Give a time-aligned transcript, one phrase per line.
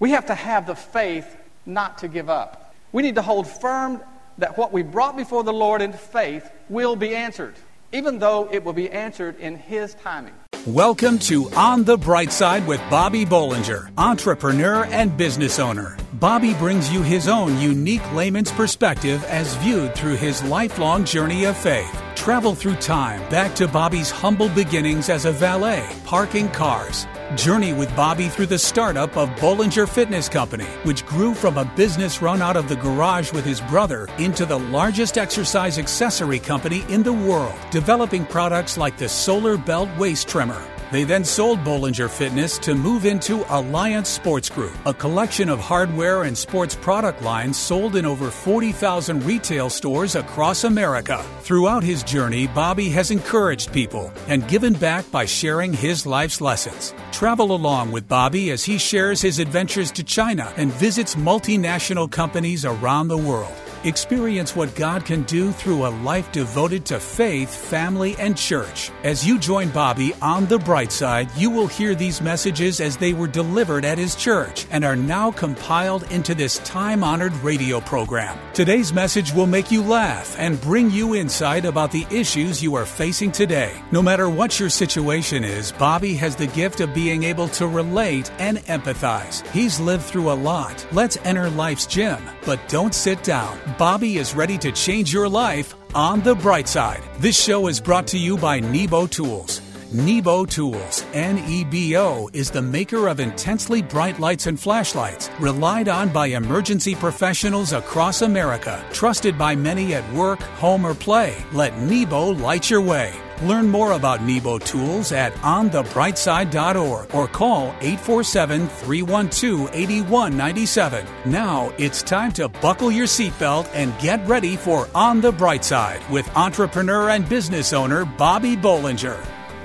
[0.00, 1.36] We have to have the faith
[1.66, 2.72] not to give up.
[2.92, 4.00] We need to hold firm
[4.38, 7.56] that what we brought before the Lord in faith will be answered,
[7.92, 10.34] even though it will be answered in His timing.
[10.66, 15.96] Welcome to On the Bright Side with Bobby Bollinger, entrepreneur and business owner.
[16.12, 21.56] Bobby brings you his own unique layman's perspective as viewed through his lifelong journey of
[21.56, 22.07] faith.
[22.28, 27.06] Travel through time back to Bobby's humble beginnings as a valet, parking cars.
[27.36, 32.20] Journey with Bobby through the startup of Bollinger Fitness Company, which grew from a business
[32.20, 37.02] run out of the garage with his brother into the largest exercise accessory company in
[37.02, 42.58] the world, developing products like the Solar Belt Waist Trimmer they then sold Bollinger Fitness
[42.58, 47.96] to move into Alliance Sports Group, a collection of hardware and sports product lines sold
[47.96, 51.24] in over 40,000 retail stores across America.
[51.40, 56.94] Throughout his journey, Bobby has encouraged people and given back by sharing his life's lessons.
[57.12, 62.64] Travel along with Bobby as he shares his adventures to China and visits multinational companies
[62.64, 63.52] around the world.
[63.84, 68.90] Experience what God can do through a life devoted to faith, family, and church.
[69.04, 73.12] As you join Bobby on the bright side, you will hear these messages as they
[73.12, 78.36] were delivered at his church and are now compiled into this time honored radio program.
[78.52, 82.86] Today's message will make you laugh and bring you insight about the issues you are
[82.86, 83.80] facing today.
[83.92, 88.28] No matter what your situation is, Bobby has the gift of being able to relate
[88.40, 89.46] and empathize.
[89.50, 90.84] He's lived through a lot.
[90.90, 93.56] Let's enter life's gym, but don't sit down.
[93.76, 97.02] Bobby is ready to change your life on the bright side.
[97.18, 99.60] This show is brought to you by Nebo Tools.
[99.92, 105.30] Nebo Tools, N E B O, is the maker of intensely bright lights and flashlights,
[105.40, 111.36] relied on by emergency professionals across America, trusted by many at work, home, or play.
[111.52, 113.14] Let Nebo light your way.
[113.42, 121.06] Learn more about Nebo tools at onthebrightside.org or call 847 312 8197.
[121.24, 126.00] Now it's time to buckle your seatbelt and get ready for On the Bright Side
[126.10, 129.24] with entrepreneur and business owner Bobby Bollinger.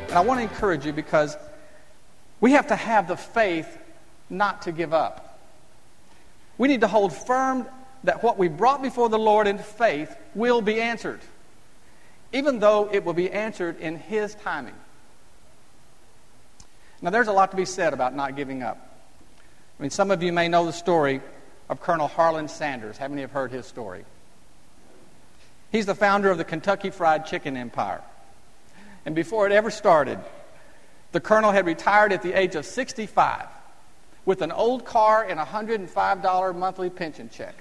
[0.09, 1.35] And I want to encourage you because
[2.41, 3.79] we have to have the faith
[4.29, 5.39] not to give up.
[6.59, 7.65] We need to hold firm
[8.03, 11.21] that what we brought before the Lord in faith will be answered
[12.33, 14.73] even though it will be answered in His timing.
[17.01, 18.77] Now, there's a lot to be said about not giving up.
[19.77, 21.21] I mean, some of you may know the story
[21.69, 22.97] of Colonel Harlan Sanders.
[22.97, 24.05] How many have heard his story?
[25.71, 28.01] He's the founder of the Kentucky Fried Chicken Empire.
[29.05, 30.19] And before it ever started,
[31.11, 33.47] the colonel had retired at the age of 65
[34.25, 37.55] with an old car and a $105 monthly pension check.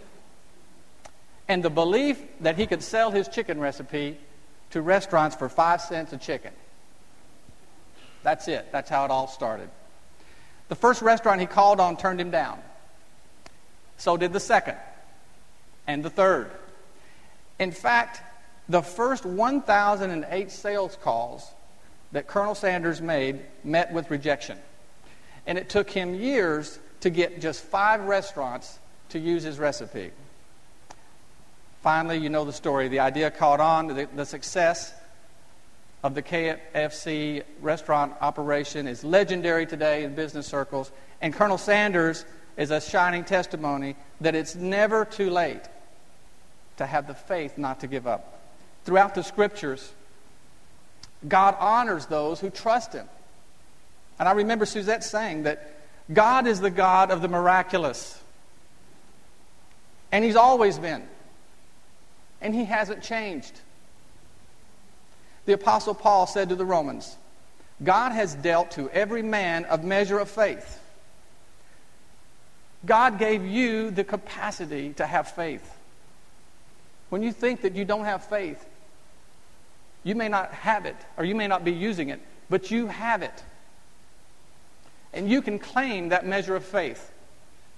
[1.48, 4.18] And the belief that he could sell his chicken recipe
[4.72, 6.52] to restaurants for five cents a chicken.
[8.22, 8.68] That's it.
[8.72, 9.68] That's how it all started.
[10.68, 12.58] The first restaurant he called on turned him down.
[13.96, 14.76] So did the second
[15.86, 16.50] and the third.
[17.58, 18.22] In fact,
[18.68, 21.52] the first 1,008 sales calls
[22.12, 24.58] that Colonel Sanders made met with rejection.
[25.46, 28.78] And it took him years to get just five restaurants
[29.10, 30.10] to use his recipe.
[31.82, 32.86] Finally, you know the story.
[32.86, 34.94] The idea caught on, the, the success
[36.04, 40.92] of the KFC restaurant operation is legendary today in business circles.
[41.20, 42.24] And Colonel Sanders
[42.56, 45.62] is a shining testimony that it's never too late
[46.76, 48.40] to have the faith not to give up.
[48.84, 49.92] Throughout the scriptures,
[51.26, 53.08] God honors those who trust Him.
[54.20, 55.80] And I remember Suzette saying that
[56.12, 58.20] God is the God of the miraculous.
[60.12, 61.08] And He's always been
[62.42, 63.60] and he hasn't changed.
[65.46, 67.16] The Apostle Paul said to the Romans,
[67.82, 70.80] God has dealt to every man a measure of faith.
[72.84, 75.78] God gave you the capacity to have faith.
[77.10, 78.64] When you think that you don't have faith,
[80.04, 82.20] you may not have it, or you may not be using it,
[82.50, 83.42] but you have it.
[85.12, 87.12] And you can claim that measure of faith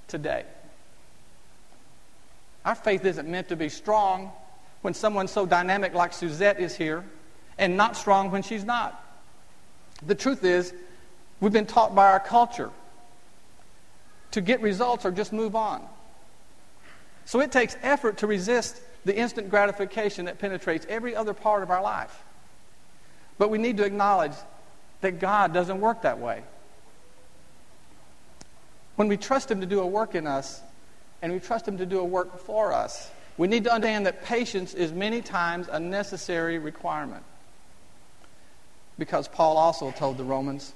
[0.09, 0.45] today.
[2.65, 4.33] Our faith isn't meant to be strong,
[4.85, 7.03] when someone so dynamic like Suzette is here
[7.57, 9.03] and not strong when she's not.
[10.05, 10.75] The truth is,
[11.41, 12.71] we've been taught by our culture
[14.33, 15.83] to get results or just move on.
[17.25, 21.71] So it takes effort to resist the instant gratification that penetrates every other part of
[21.71, 22.23] our life.
[23.39, 24.35] But we need to acknowledge
[25.01, 26.43] that God doesn't work that way.
[28.97, 30.61] When we trust Him to do a work in us,
[31.23, 34.25] and we trust Him to do a work for us, we need to understand that
[34.25, 37.25] patience is many times a necessary requirement.
[38.99, 40.73] Because Paul also told the Romans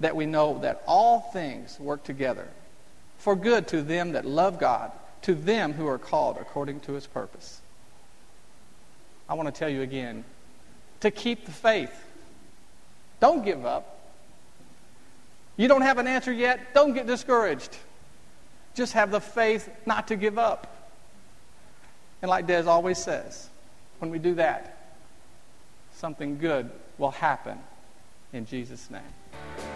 [0.00, 2.48] that we know that all things work together
[3.18, 4.90] for good to them that love God,
[5.22, 7.60] to them who are called according to his purpose.
[9.28, 10.24] I want to tell you again
[11.00, 11.94] to keep the faith.
[13.20, 14.00] Don't give up.
[15.56, 17.76] You don't have an answer yet, don't get discouraged.
[18.74, 20.81] Just have the faith not to give up.
[22.22, 23.48] And like Des always says,
[23.98, 24.78] when we do that,
[25.94, 27.58] something good will happen
[28.32, 29.02] in Jesus' name.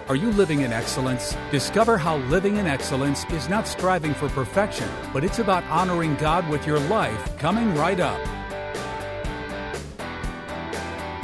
[0.09, 1.37] Are you living in excellence?
[1.51, 6.49] Discover how living in excellence is not striving for perfection, but it's about honoring God
[6.49, 8.21] with your life coming right up.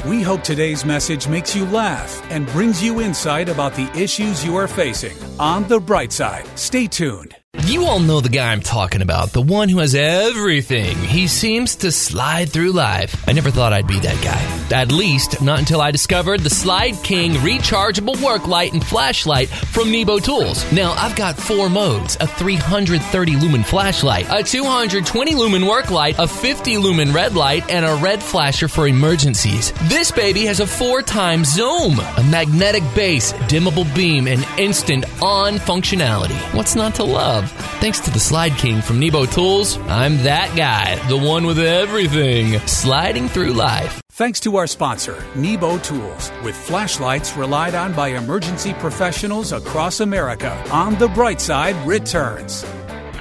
[0.05, 4.57] We hope today's message makes you laugh and brings you insight about the issues you
[4.57, 5.15] are facing.
[5.39, 7.37] On the bright side, stay tuned.
[7.61, 10.97] You all know the guy I'm talking about, the one who has everything.
[10.97, 13.15] He seems to slide through life.
[13.27, 14.75] I never thought I'd be that guy.
[14.75, 19.91] At least, not until I discovered the Slyde King rechargeable work light and flashlight from
[19.91, 20.69] Nebo Tools.
[20.71, 26.27] Now, I've got four modes a 330 lumen flashlight, a 220 lumen work light, a
[26.27, 29.71] 50 lumen red light, and a red flasher for emergencies.
[29.83, 35.55] This baby has a four time zoom, a magnetic base, dimmable beam, and instant on
[35.55, 36.37] functionality.
[36.53, 37.42] What's not to love?
[37.79, 42.59] Thanks to the Slyde King from Nebo Tools, I'm that guy, the one with everything,
[42.67, 44.01] sliding through life.
[44.11, 50.51] Thanks to our sponsor, Nebo Tools, with flashlights relied on by emergency professionals across America.
[50.71, 52.65] On the bright side returns.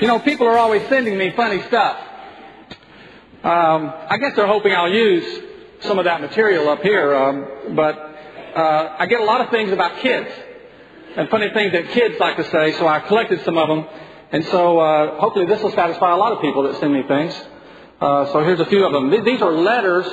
[0.01, 1.97] You know, people are always sending me funny stuff.
[3.43, 5.43] Um, I guess they're hoping I'll use
[5.81, 7.99] some of that material up here, um, but
[8.55, 10.29] uh, I get a lot of things about kids
[11.17, 13.87] and funny things that kids like to say, so I collected some of them.
[14.33, 17.35] And so uh, hopefully this will satisfy a lot of people that send me things.
[18.01, 19.25] Uh, so here's a few of them.
[19.25, 20.07] These are letters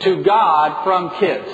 [0.00, 1.48] to God from kids.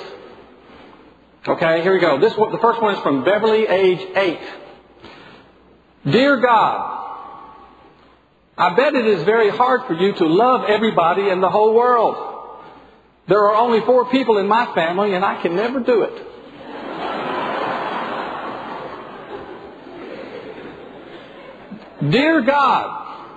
[1.47, 2.19] Okay, here we go.
[2.19, 4.39] This the first one is from Beverly, age eight.
[6.09, 7.29] Dear God,
[8.57, 12.15] I bet it is very hard for you to love everybody in the whole world.
[13.27, 16.27] There are only four people in my family, and I can never do it.
[22.09, 23.29] Dear God,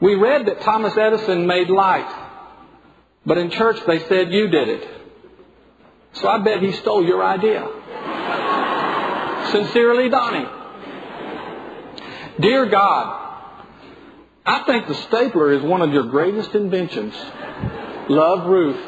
[0.00, 2.08] we read that Thomas Edison made light,
[3.26, 4.88] but in church they said you did it.
[6.14, 7.68] So I bet he stole your idea.
[9.50, 10.46] Sincerely, Donnie.
[12.40, 13.18] Dear God,
[14.44, 17.14] I think the stapler is one of your greatest inventions.
[18.08, 18.80] Love, Ruth.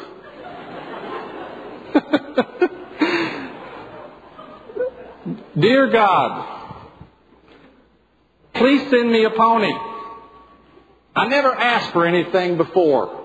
[5.57, 6.54] Dear God,
[8.55, 9.73] Please send me a pony.
[11.15, 13.23] I never asked for anything before.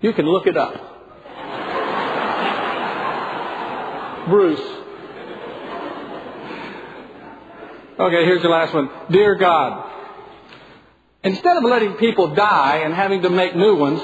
[0.00, 0.74] You can look it up.
[4.28, 4.60] Bruce.
[7.98, 8.90] Okay, here's the last one.
[9.10, 9.90] Dear God,
[11.22, 14.00] instead of letting people die and having to make new ones,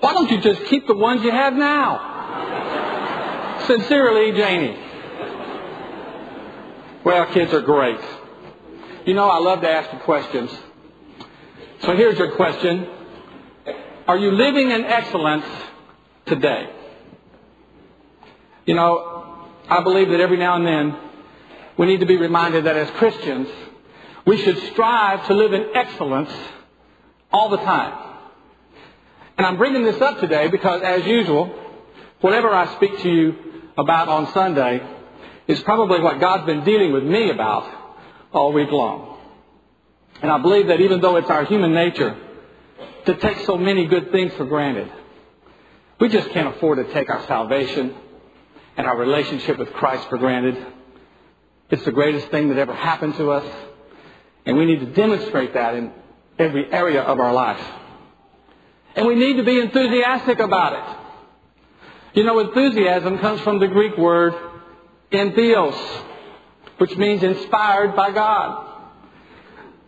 [0.00, 2.08] why don't you just keep the ones you have now?
[3.66, 4.76] Sincerely, Janie.
[7.04, 8.00] Well, kids are great.
[9.10, 10.56] You know, I love to ask you questions.
[11.80, 12.86] So here's your question
[14.06, 15.46] Are you living in excellence
[16.26, 16.70] today?
[18.66, 20.96] You know, I believe that every now and then
[21.76, 23.48] we need to be reminded that as Christians,
[24.24, 26.30] we should strive to live in excellence
[27.32, 28.16] all the time.
[29.36, 31.52] And I'm bringing this up today because, as usual,
[32.20, 33.34] whatever I speak to you
[33.76, 34.88] about on Sunday
[35.48, 37.79] is probably what God's been dealing with me about
[38.32, 39.18] all week long.
[40.22, 42.16] And I believe that even though it's our human nature
[43.06, 44.90] to take so many good things for granted,
[45.98, 47.94] we just can't afford to take our salvation
[48.76, 50.56] and our relationship with Christ for granted.
[51.70, 53.46] It's the greatest thing that ever happened to us.
[54.46, 55.92] And we need to demonstrate that in
[56.38, 57.60] every area of our life.
[58.96, 62.18] And we need to be enthusiastic about it.
[62.18, 64.34] You know, enthusiasm comes from the Greek word
[65.12, 65.76] entheos,
[66.80, 68.66] which means inspired by God.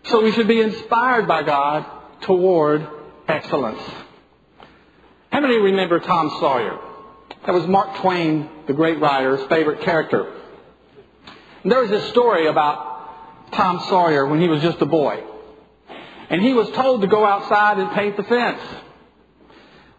[0.05, 1.87] So we should be inspired by God
[2.21, 2.87] toward
[3.27, 3.81] excellence.
[5.31, 6.79] How many remember Tom Sawyer?
[7.47, 10.35] That was Mark Twain, the great writer's favorite character.
[11.63, 15.25] And there was this story about Tom Sawyer when he was just a boy.
[16.29, 18.61] And he was told to go outside and paint the fence.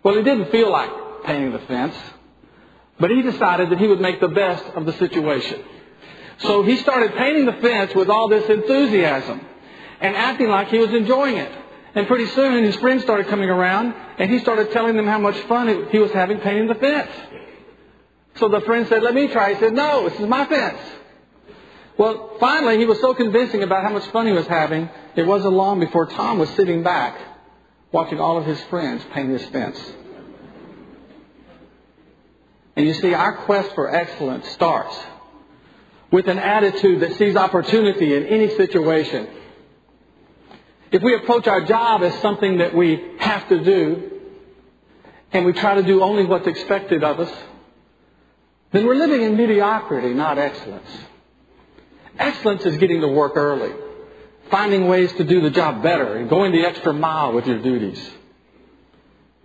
[0.03, 0.91] Well, he didn't feel like
[1.25, 1.95] painting the fence,
[3.00, 5.63] but he decided that he would make the best of the situation.
[6.43, 9.41] So he started painting the fence with all this enthusiasm
[10.01, 11.51] and acting like he was enjoying it.
[11.95, 15.38] And pretty soon his friends started coming around and he started telling them how much
[15.41, 17.12] fun he was having painting the fence.
[18.35, 19.53] So the friend said, let me try.
[19.53, 20.79] He said, no, this is my fence.
[21.97, 25.53] Well, finally, he was so convincing about how much fun he was having, it wasn't
[25.53, 27.15] long before Tom was sitting back,
[27.91, 29.79] watching all of his friends paint his fence.
[32.75, 34.97] And you see, our quest for excellence starts
[36.13, 39.27] with an attitude that sees opportunity in any situation.
[40.91, 44.12] If we approach our job as something that we have to do,
[45.32, 47.34] and we try to do only what's expected of us,
[48.72, 50.88] then we're living in mediocrity, not excellence.
[52.20, 53.74] Excellence is getting to work early,
[54.51, 58.12] finding ways to do the job better, and going the extra mile with your duties.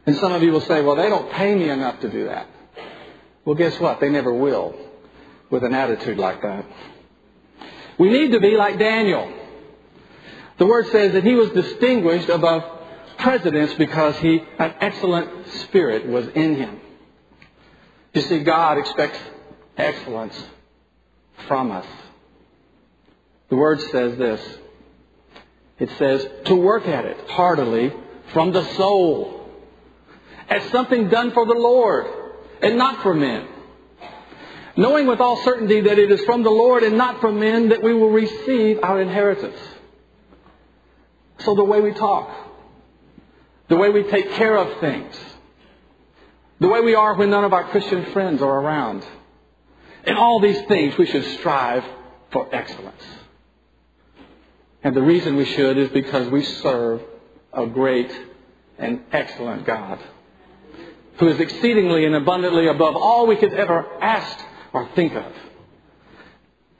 [0.04, 2.46] And some of you will say, well, they don't pay me enough to do that.
[3.46, 4.00] Well, guess what?
[4.00, 4.87] They never will
[5.50, 6.64] with an attitude like that.
[7.98, 9.32] We need to be like Daniel.
[10.58, 12.64] The word says that he was distinguished above
[13.18, 16.80] presidents because he, an excellent spirit was in him.
[18.12, 19.18] You see, God expects
[19.76, 20.40] excellence
[21.46, 21.86] from us.
[23.48, 24.58] The word says this.
[25.78, 27.92] It says to work at it heartily
[28.32, 29.48] from the soul
[30.48, 32.06] as something done for the Lord
[32.62, 33.46] and not for men.
[34.78, 37.82] Knowing with all certainty that it is from the Lord and not from men that
[37.82, 39.58] we will receive our inheritance.
[41.40, 42.30] So the way we talk,
[43.66, 45.16] the way we take care of things,
[46.60, 49.04] the way we are when none of our Christian friends are around.
[50.06, 51.84] In all these things, we should strive
[52.30, 53.02] for excellence.
[54.84, 57.02] And the reason we should is because we serve
[57.52, 58.16] a great
[58.78, 59.98] and excellent God
[61.18, 64.38] who is exceedingly and abundantly above all we could ever ask
[64.72, 65.32] or think of.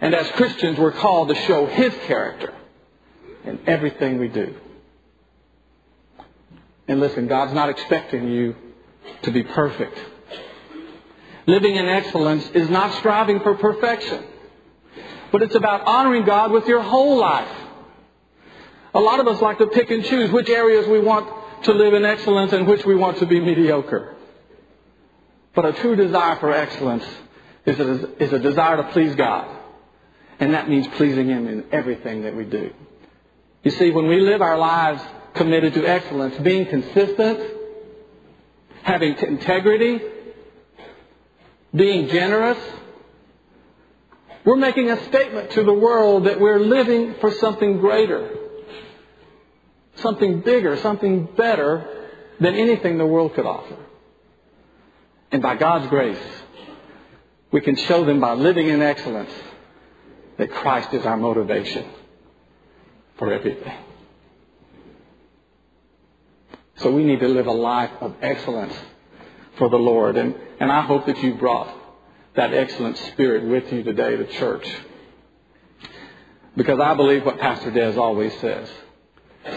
[0.00, 2.54] And as Christians, we're called to show His character
[3.44, 4.54] in everything we do.
[6.86, 8.56] And listen, God's not expecting you
[9.22, 9.98] to be perfect.
[11.46, 14.22] Living in excellence is not striving for perfection,
[15.32, 17.50] but it's about honoring God with your whole life.
[18.94, 21.28] A lot of us like to pick and choose which areas we want
[21.64, 24.14] to live in excellence and which we want to be mediocre.
[25.54, 27.04] But a true desire for excellence
[27.66, 29.56] is a, is a desire to please God.
[30.40, 32.72] And that means pleasing Him in everything that we do.
[33.64, 35.02] You see, when we live our lives
[35.34, 37.40] committed to excellence, being consistent,
[38.82, 40.00] having integrity,
[41.74, 42.58] being generous,
[44.44, 48.30] we're making a statement to the world that we're living for something greater,
[49.96, 52.08] something bigger, something better
[52.40, 53.76] than anything the world could offer.
[55.30, 56.22] And by God's grace,
[57.50, 59.30] we can show them by living in excellence
[60.36, 61.86] that Christ is our motivation
[63.16, 63.76] for everything.
[66.76, 68.74] So we need to live a life of excellence
[69.56, 70.16] for the Lord.
[70.16, 71.74] And, and I hope that you brought
[72.36, 74.68] that excellent spirit with you today to church.
[76.56, 78.68] Because I believe what Pastor Des always says.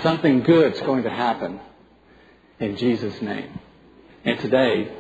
[0.02, 1.60] Something good's going to happen
[2.60, 3.60] in Jesus' name.
[4.24, 4.92] And today,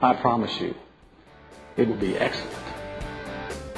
[0.00, 0.74] I promise you,
[1.78, 2.54] it will be excellent.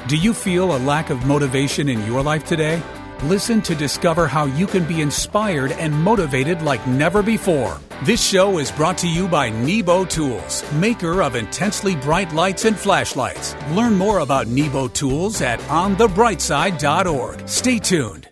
[0.09, 2.83] Do you feel a lack of motivation in your life today?
[3.25, 7.78] Listen to discover how you can be inspired and motivated like never before.
[8.02, 12.78] This show is brought to you by Nebo Tools, maker of intensely bright lights and
[12.78, 13.54] flashlights.
[13.73, 17.47] Learn more about Nebo Tools at onthebrightside.org.
[17.47, 18.26] Stay tuned.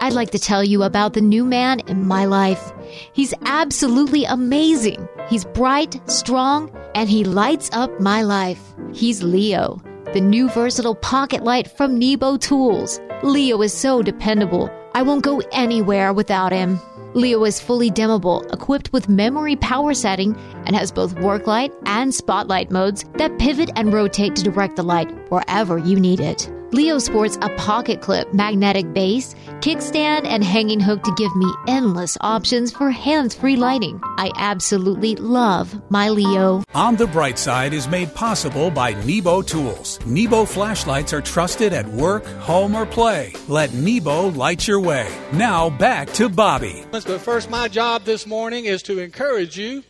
[0.00, 2.72] I'd like to tell you about the new man in my life.
[3.12, 5.06] He's absolutely amazing.
[5.28, 8.60] He's bright, strong, and he lights up my life.
[8.92, 9.80] He's Leo,
[10.12, 13.00] the new versatile pocket light from Nebo Tools.
[13.22, 14.70] Leo is so dependable.
[14.94, 16.80] I won't go anywhere without him.
[17.14, 22.14] Leo is fully dimmable, equipped with memory power setting, and has both work light and
[22.14, 26.50] spotlight modes that pivot and rotate to direct the light wherever you need it.
[26.72, 32.16] Leo sports a pocket clip, magnetic base, kickstand, and hanging hook to give me endless
[32.20, 34.00] options for hands free lighting.
[34.18, 36.62] I absolutely love my Leo.
[36.72, 39.98] On the Bright Side is made possible by Nebo Tools.
[40.06, 43.34] Nebo flashlights are trusted at work, home, or play.
[43.48, 45.12] Let Nebo light your way.
[45.32, 46.84] Now back to Bobby.
[46.92, 49.82] But first, my job this morning is to encourage you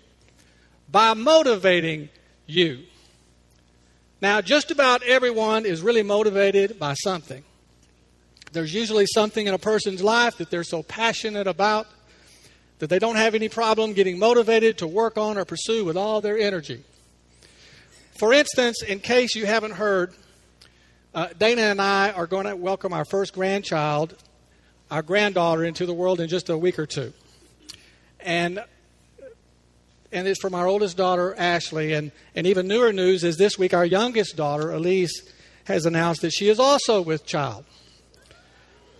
[0.90, 2.08] by motivating
[2.46, 2.84] you.
[4.22, 7.42] Now, just about everyone is really motivated by something.
[8.52, 11.86] There's usually something in a person's life that they're so passionate about
[12.80, 16.20] that they don't have any problem getting motivated to work on or pursue with all
[16.20, 16.82] their energy.
[18.18, 20.12] For instance, in case you haven't heard,
[21.14, 24.14] uh, Dana and I are going to welcome our first grandchild,
[24.90, 27.14] our granddaughter, into the world in just a week or two.
[28.18, 28.62] And
[30.12, 31.93] and it's from our oldest daughter, Ashley.
[31.93, 35.23] And, and even newer news is this week, our youngest daughter, Elise,
[35.64, 37.64] has announced that she is also with child.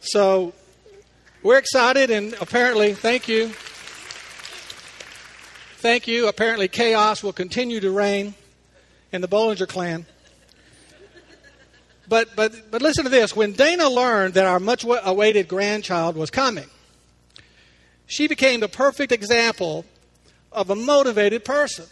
[0.01, 0.55] So
[1.43, 3.49] we're excited, and apparently, thank you.
[5.79, 6.29] Thank you.
[6.29, 8.35] Apparently, chaos will continue to reign
[9.13, 10.07] in the Bollinger clan.
[12.09, 13.35] But, but, but listen to this.
[13.35, 16.69] When Dana learned that our much awaited grandchild was coming,
[18.07, 19.85] she became the perfect example
[20.53, 21.87] of a motivated person.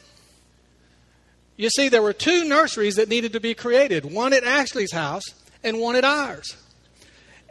[1.57, 5.25] You see, there were two nurseries that needed to be created one at Ashley's house
[5.65, 6.57] and one at ours.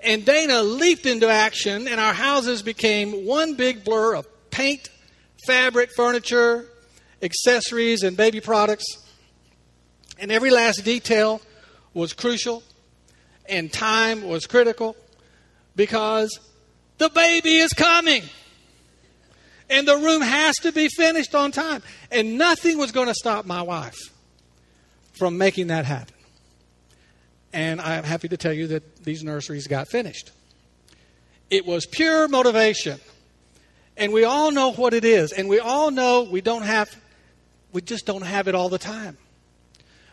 [0.03, 4.89] And Dana leaped into action, and our houses became one big blur of paint,
[5.45, 6.67] fabric, furniture,
[7.21, 8.85] accessories, and baby products.
[10.19, 11.41] And every last detail
[11.93, 12.63] was crucial,
[13.49, 14.95] and time was critical
[15.75, 16.39] because
[16.97, 18.23] the baby is coming.
[19.69, 21.83] And the room has to be finished on time.
[22.11, 23.97] And nothing was going to stop my wife
[25.13, 26.13] from making that happen.
[27.53, 30.31] And I'm happy to tell you that these nurseries got finished.
[31.49, 32.99] It was pure motivation.
[33.95, 35.31] And we all know what it is.
[35.31, 36.87] And we all know we don't have,
[37.73, 39.17] we just don't have it all the time.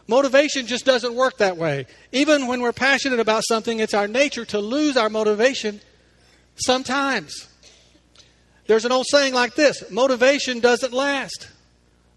[0.07, 1.87] Motivation just doesn't work that way.
[2.13, 5.81] Even when we're passionate about something, it's our nature to lose our motivation
[6.57, 7.49] sometimes.
[8.66, 11.49] There's an old saying like this motivation doesn't last,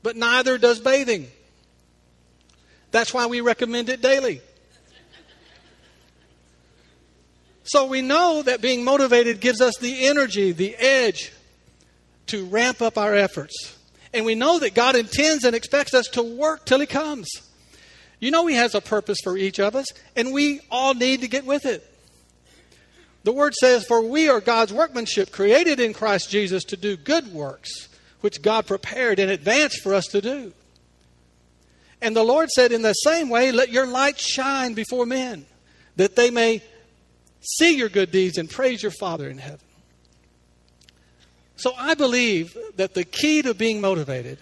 [0.04, 1.28] but neither does bathing.
[2.92, 4.42] That's why we recommend it daily.
[7.64, 11.34] So we know that being motivated gives us the energy, the edge
[12.28, 13.78] to ramp up our efforts.
[14.14, 17.30] And we know that God intends and expects us to work till He comes.
[18.22, 21.28] You know, He has a purpose for each of us, and we all need to
[21.28, 21.86] get with it.
[23.28, 27.34] The word says, For we are God's workmanship, created in Christ Jesus to do good
[27.34, 27.90] works,
[28.22, 30.54] which God prepared in advance for us to do.
[32.02, 35.46] And the Lord said, In the same way, let your light shine before men,
[35.98, 36.64] that they may
[37.42, 39.60] see your good deeds and praise your Father in heaven.
[41.58, 44.38] So I believe that the key to being motivated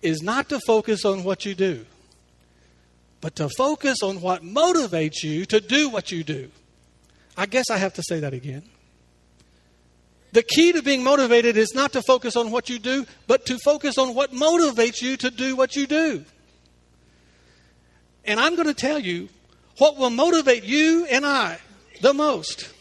[0.00, 1.84] is not to focus on what you do,
[3.20, 6.50] but to focus on what motivates you to do what you do.
[7.36, 8.62] I guess I have to say that again.
[10.32, 13.58] The key to being motivated is not to focus on what you do, but to
[13.64, 16.24] focus on what motivates you to do what you do.
[18.24, 19.28] And I'm going to tell you
[19.78, 21.58] what will motivate you and I
[22.02, 22.72] the most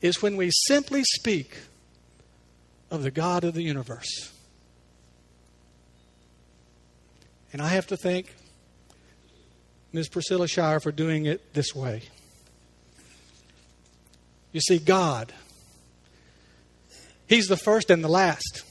[0.00, 1.56] is when we simply speak
[2.90, 4.32] of the God of the universe.
[7.52, 8.34] And I have to thank
[9.92, 10.08] Ms.
[10.08, 12.02] Priscilla Shirer for doing it this way.
[14.52, 15.32] You see, God,
[17.26, 18.64] He's the first and the last,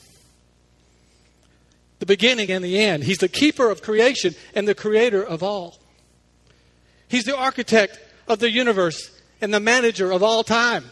[1.99, 3.03] the beginning and the end.
[3.03, 5.77] He's the keeper of creation and the creator of all.
[7.07, 9.11] He's the architect of the universe
[9.41, 10.85] and the manager of all time.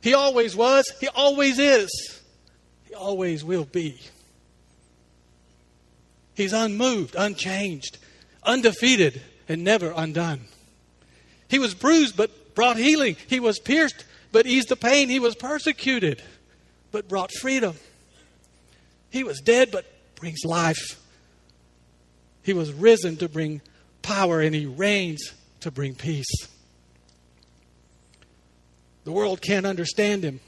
[0.00, 2.20] He always was, He always is,
[2.88, 4.00] He always will be.
[6.34, 7.98] He's unmoved, unchanged,
[8.42, 10.46] undefeated, and never undone.
[11.48, 13.16] He was bruised but brought healing.
[13.26, 15.08] He was pierced but eased the pain.
[15.08, 16.22] He was persecuted
[16.90, 17.76] but brought freedom.
[19.10, 19.86] He was dead but
[20.16, 21.00] brings life.
[22.42, 23.60] He was risen to bring
[24.02, 26.48] power and he reigns to bring peace.
[29.04, 30.40] The world can't understand him.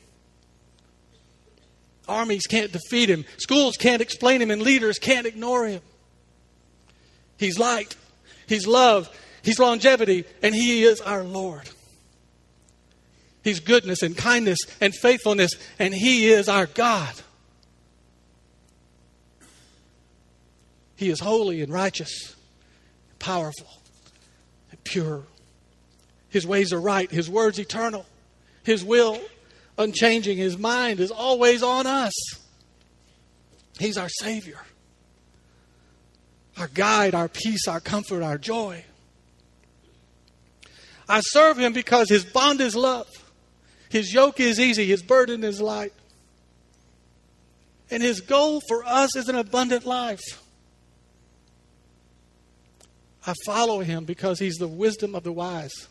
[2.06, 3.24] Armies can't defeat him.
[3.38, 5.80] Schools can't explain him, and leaders can't ignore him.
[7.38, 7.96] He's light,
[8.46, 9.10] He's love,
[9.42, 11.68] He's longevity, and He is our Lord.
[13.44, 17.14] He's goodness and kindness and faithfulness, and He is our God.
[20.96, 22.34] He is holy and righteous,
[23.18, 23.68] powerful
[24.70, 25.24] and pure.
[26.30, 28.06] His ways are right, His words eternal.
[28.64, 29.20] His will
[29.76, 30.38] unchanging.
[30.38, 32.14] His mind is always on us.
[33.78, 34.60] He's our Savior,
[36.56, 38.84] our guide, our peace, our comfort, our joy.
[41.08, 43.08] I serve Him because His bond is love.
[43.94, 45.92] His yoke is easy, His burden is light.
[47.92, 50.42] And His goal for us is an abundant life.
[53.24, 55.86] I follow Him because He's the wisdom of the wise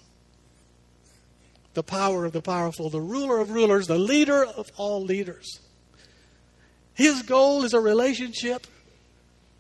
[1.76, 5.60] the power of the powerful, the ruler of rulers, the leader of all leaders.
[6.94, 8.68] His goal is a relationship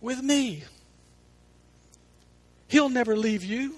[0.01, 0.65] with me.
[2.67, 3.77] He'll never leave you.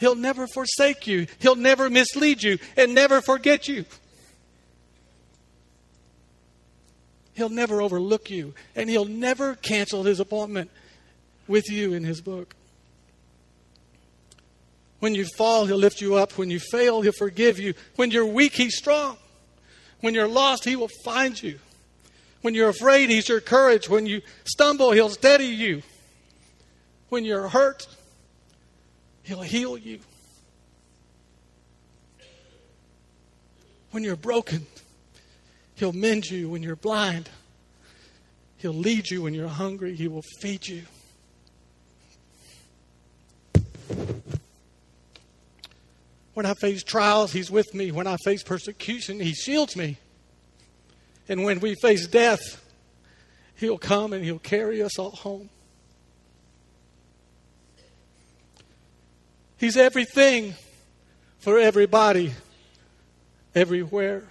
[0.00, 1.26] He'll never forsake you.
[1.38, 3.84] He'll never mislead you and never forget you.
[7.34, 10.70] He'll never overlook you, and he'll never cancel his appointment
[11.46, 12.54] with you in his book.
[15.00, 16.32] When you fall, He'll lift you up.
[16.36, 17.74] When you fail, He'll forgive you.
[17.96, 19.16] When you're weak, He's strong.
[20.00, 21.58] When you're lost, He will find you.
[22.42, 23.88] When you're afraid, He's your courage.
[23.88, 25.82] When you stumble, He'll steady you.
[27.08, 27.86] When you're hurt,
[29.22, 30.00] He'll heal you.
[33.90, 34.66] When you're broken,
[35.74, 36.48] He'll mend you.
[36.48, 37.28] When you're blind,
[38.58, 39.22] He'll lead you.
[39.22, 40.82] When you're hungry, He will feed you.
[46.34, 47.90] When I face trials, He's with me.
[47.92, 49.98] When I face persecution, He shields me.
[51.28, 52.64] And when we face death,
[53.56, 55.50] He'll come and He'll carry us all home.
[59.60, 60.54] He's everything
[61.38, 62.32] for everybody,
[63.54, 64.22] everywhere,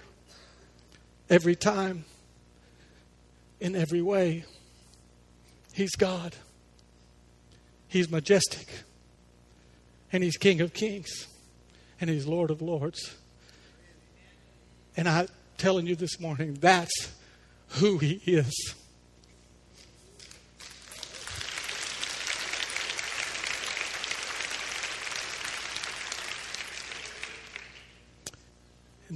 [1.30, 2.04] every time,
[3.60, 4.44] in every way.
[5.72, 6.34] He's God.
[7.86, 8.66] He's majestic.
[10.12, 11.28] And He's King of kings.
[12.00, 13.14] And He's Lord of lords.
[14.96, 17.12] And I'm telling you this morning, that's
[17.68, 18.74] who He is.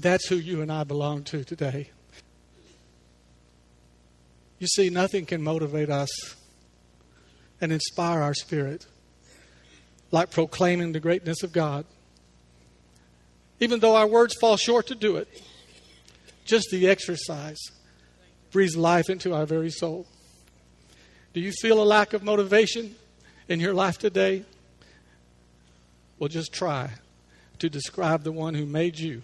[0.05, 1.89] That's who you and I belong to today.
[4.59, 6.11] You see, nothing can motivate us
[7.59, 8.87] and inspire our spirit
[10.11, 11.87] like proclaiming the greatness of God.
[13.61, 15.43] Even though our words fall short to do it,
[16.45, 17.59] just the exercise
[18.53, 20.07] breathes life into our very soul.
[21.33, 22.95] Do you feel a lack of motivation
[23.49, 24.45] in your life today?
[26.19, 26.91] Well, just try
[27.59, 29.23] to describe the one who made you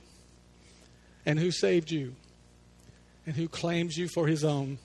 [1.27, 2.15] and who saved you
[3.27, 4.79] and who claims you for his own.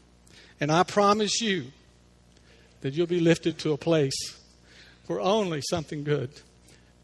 [0.59, 1.65] And I promise you
[2.81, 4.39] that you'll be lifted to a place
[5.07, 6.29] where only something good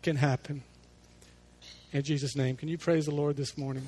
[0.01, 0.63] can happen.
[1.91, 3.87] In Jesus' name, can you praise the Lord this morning?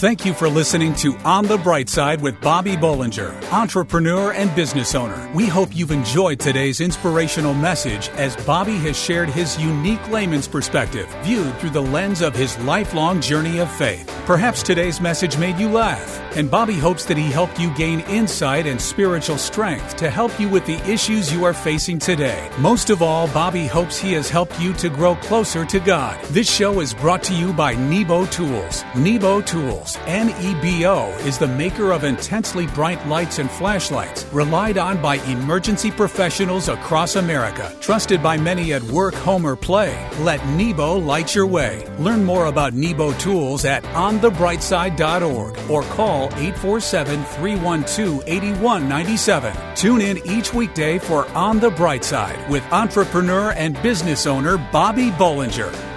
[0.00, 4.94] Thank you for listening to On the Bright Side with Bobby Bollinger, entrepreneur and business
[4.94, 5.30] owner.
[5.34, 11.06] We hope you've enjoyed today's inspirational message as Bobby has shared his unique layman's perspective,
[11.22, 14.10] viewed through the lens of his lifelong journey of faith.
[14.24, 18.66] Perhaps today's message made you laugh, and Bobby hopes that he helped you gain insight
[18.66, 22.50] and spiritual strength to help you with the issues you are facing today.
[22.58, 26.22] Most of all, Bobby hopes he has helped you to grow closer to God.
[26.26, 28.84] This show is brought to you by Nebo Tools.
[28.94, 35.16] Nebo Tools, NEBO, is the maker of intensely bright lights and flashlights, relied on by
[35.26, 40.08] emergency professionals across America, trusted by many at work, home, or play.
[40.18, 41.86] Let Nebo light your way.
[41.98, 49.56] Learn more about Nebo Tools at onthebrightside.org or call 847 312 8197.
[49.74, 55.10] Tune in each weekday for On the Bright Side with entrepreneur and business owner Bobby
[55.10, 55.89] Bollinger.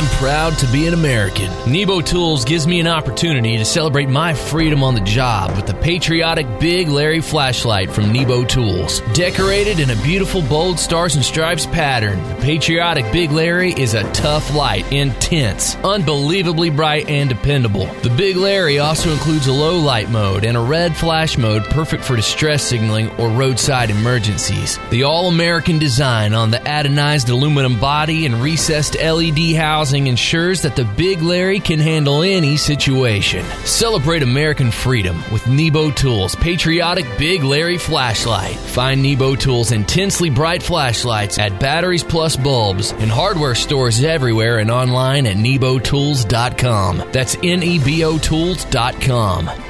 [0.00, 1.52] I'm proud to be an American.
[1.70, 5.74] Nebo Tools gives me an opportunity to celebrate my freedom on the job with the
[5.74, 9.02] patriotic Big Larry flashlight from Nebo Tools.
[9.12, 14.10] Decorated in a beautiful bold stars and stripes pattern, the patriotic Big Larry is a
[14.12, 17.84] tough light, intense, unbelievably bright, and dependable.
[18.02, 22.04] The Big Larry also includes a low light mode and a red flash mode perfect
[22.04, 24.78] for distress signaling or roadside emergencies.
[24.88, 30.76] The all American design on the anodized aluminum body and recessed LED housing ensures that
[30.76, 33.44] the Big Larry can handle any situation.
[33.64, 38.56] Celebrate American freedom with Nebo Tools Patriotic Big Larry Flashlight.
[38.56, 44.70] Find Nebo Tools intensely bright flashlights at Batteries Plus Bulbs in hardware stores everywhere and
[44.70, 47.10] online at nebotools.com.
[47.12, 49.69] That's N E B O Tools.com.